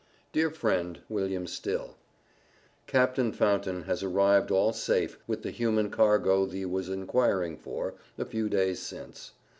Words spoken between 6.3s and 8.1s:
thee was inquiring for,